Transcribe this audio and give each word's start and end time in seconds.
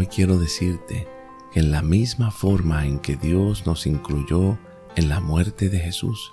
hoy 0.00 0.06
quiero 0.06 0.38
decirte 0.38 1.06
que 1.52 1.60
en 1.60 1.70
la 1.70 1.82
misma 1.82 2.30
forma 2.30 2.86
en 2.86 3.00
que 3.00 3.16
Dios 3.16 3.66
nos 3.66 3.86
incluyó 3.86 4.58
en 4.96 5.10
la 5.10 5.20
muerte 5.20 5.68
de 5.68 5.78
Jesús, 5.78 6.32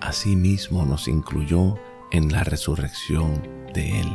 asimismo 0.00 0.86
nos 0.86 1.08
incluyó 1.08 1.74
en 2.12 2.30
la 2.30 2.44
resurrección 2.44 3.42
de 3.74 4.00
Él. 4.00 4.08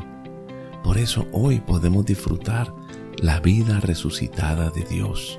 Por 0.86 0.98
eso 0.98 1.28
hoy 1.34 1.60
podemos 1.60 2.06
disfrutar 2.06 2.74
la 3.18 3.42
vida 3.42 3.82
resucitada 3.82 4.70
de 4.70 4.84
Dios. 4.86 5.38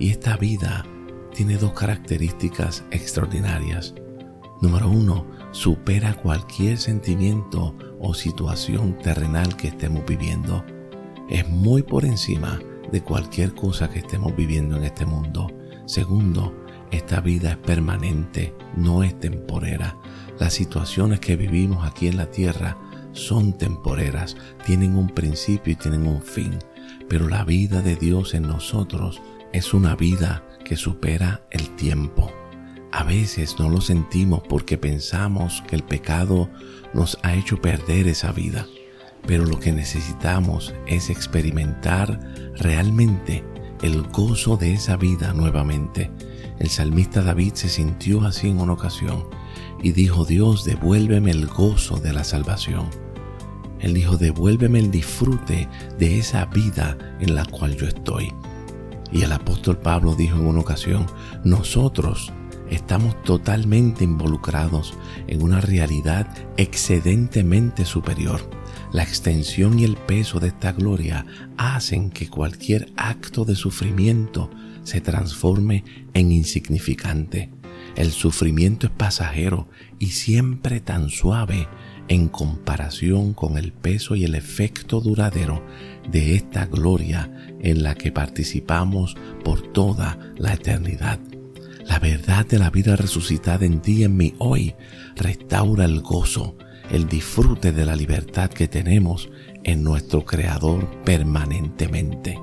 Y 0.00 0.10
esta 0.10 0.36
vida 0.36 0.84
tiene 1.32 1.56
dos 1.56 1.74
características 1.74 2.82
extraordinarias. 2.90 3.94
Número 4.60 4.88
uno, 4.88 5.24
supera 5.52 6.14
cualquier 6.14 6.78
sentimiento 6.78 7.76
o 8.00 8.12
situación 8.12 8.98
terrenal 8.98 9.56
que 9.56 9.68
estemos 9.68 10.04
viviendo. 10.04 10.64
Es 11.28 11.48
muy 11.48 11.82
por 11.82 12.04
encima 12.04 12.58
de 12.92 13.02
cualquier 13.02 13.54
cosa 13.54 13.90
que 13.90 14.00
estemos 14.00 14.34
viviendo 14.34 14.76
en 14.76 14.84
este 14.84 15.06
mundo. 15.06 15.48
Segundo, 15.86 16.54
esta 16.90 17.20
vida 17.20 17.50
es 17.50 17.56
permanente, 17.58 18.54
no 18.76 19.02
es 19.02 19.18
temporera. 19.18 19.96
Las 20.38 20.54
situaciones 20.54 21.20
que 21.20 21.36
vivimos 21.36 21.86
aquí 21.86 22.08
en 22.08 22.16
la 22.16 22.30
tierra 22.30 22.78
son 23.12 23.52
temporeras, 23.52 24.36
tienen 24.64 24.96
un 24.96 25.08
principio 25.08 25.72
y 25.72 25.76
tienen 25.76 26.06
un 26.06 26.22
fin, 26.22 26.58
pero 27.08 27.28
la 27.28 27.44
vida 27.44 27.82
de 27.82 27.96
Dios 27.96 28.34
en 28.34 28.42
nosotros 28.42 29.20
es 29.52 29.74
una 29.74 29.96
vida 29.96 30.44
que 30.64 30.76
supera 30.76 31.42
el 31.50 31.74
tiempo. 31.76 32.30
A 32.92 33.04
veces 33.04 33.58
no 33.58 33.68
lo 33.68 33.80
sentimos 33.80 34.42
porque 34.48 34.78
pensamos 34.78 35.62
que 35.66 35.76
el 35.76 35.82
pecado 35.82 36.48
nos 36.94 37.18
ha 37.22 37.34
hecho 37.34 37.60
perder 37.60 38.08
esa 38.08 38.32
vida, 38.32 38.66
pero 39.26 39.44
lo 39.44 39.58
que 39.60 39.72
necesitamos 39.72 40.74
es 40.86 41.10
experimentar 41.10 42.20
realmente 42.56 43.44
el 43.82 44.02
gozo 44.02 44.56
de 44.56 44.72
esa 44.72 44.96
vida 44.96 45.32
nuevamente. 45.32 46.10
El 46.58 46.68
salmista 46.68 47.22
David 47.22 47.54
se 47.54 47.68
sintió 47.68 48.24
así 48.24 48.48
en 48.48 48.60
una 48.60 48.72
ocasión 48.72 49.24
y 49.82 49.92
dijo, 49.92 50.24
Dios, 50.24 50.64
devuélveme 50.64 51.30
el 51.30 51.46
gozo 51.46 51.98
de 51.98 52.12
la 52.12 52.24
salvación. 52.24 52.88
Él 53.80 53.94
dijo, 53.94 54.16
devuélveme 54.16 54.80
el 54.80 54.90
disfrute 54.90 55.68
de 55.98 56.18
esa 56.18 56.46
vida 56.46 56.98
en 57.20 57.34
la 57.34 57.44
cual 57.44 57.76
yo 57.76 57.86
estoy. 57.86 58.34
Y 59.12 59.22
el 59.22 59.32
apóstol 59.32 59.78
Pablo 59.78 60.14
dijo 60.14 60.36
en 60.36 60.46
una 60.46 60.60
ocasión, 60.60 61.06
nosotros 61.44 62.32
estamos 62.70 63.20
totalmente 63.22 64.04
involucrados 64.04 64.94
en 65.28 65.42
una 65.42 65.60
realidad 65.60 66.26
excedentemente 66.56 67.84
superior. 67.84 68.57
La 68.92 69.02
extensión 69.02 69.78
y 69.78 69.84
el 69.84 69.96
peso 69.96 70.40
de 70.40 70.48
esta 70.48 70.72
gloria 70.72 71.26
hacen 71.56 72.10
que 72.10 72.28
cualquier 72.28 72.92
acto 72.96 73.44
de 73.44 73.54
sufrimiento 73.54 74.50
se 74.82 75.00
transforme 75.00 75.84
en 76.14 76.32
insignificante. 76.32 77.50
El 77.96 78.12
sufrimiento 78.12 78.86
es 78.86 78.92
pasajero 78.92 79.68
y 79.98 80.08
siempre 80.08 80.80
tan 80.80 81.10
suave 81.10 81.68
en 82.08 82.28
comparación 82.28 83.34
con 83.34 83.58
el 83.58 83.72
peso 83.72 84.14
y 84.16 84.24
el 84.24 84.34
efecto 84.34 85.00
duradero 85.00 85.62
de 86.10 86.34
esta 86.34 86.64
gloria 86.66 87.30
en 87.60 87.82
la 87.82 87.94
que 87.94 88.10
participamos 88.10 89.16
por 89.44 89.70
toda 89.72 90.18
la 90.36 90.54
eternidad. 90.54 91.18
La 91.84 91.98
verdad 91.98 92.46
de 92.46 92.58
la 92.58 92.70
vida 92.70 92.96
resucitada 92.96 93.66
en 93.66 93.80
ti 93.80 93.98
y 94.00 94.04
en 94.04 94.16
mí 94.16 94.34
hoy 94.38 94.74
restaura 95.16 95.84
el 95.84 96.00
gozo, 96.00 96.56
el 96.90 97.06
disfrute 97.08 97.72
de 97.72 97.84
la 97.84 97.96
libertad 97.96 98.50
que 98.50 98.68
tenemos 98.68 99.30
en 99.64 99.82
nuestro 99.82 100.24
Creador 100.24 100.88
permanentemente. 101.04 102.38